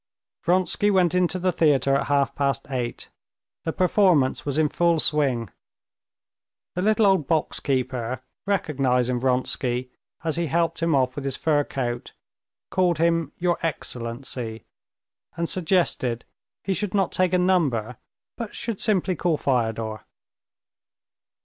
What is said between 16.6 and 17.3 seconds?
he should not